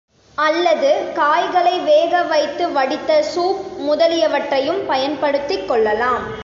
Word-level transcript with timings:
அல்லது 0.37 1.11
காய்களை 1.13 1.79
வேக 1.79 2.23
வைத்து 2.23 2.71
வடித்த 2.71 3.23
சூப் 3.35 3.61
முதலியவற்றையும் 3.77 4.85
பயன்படுத்திக் 4.85 5.67
கொள்ளலாம். 5.67 6.23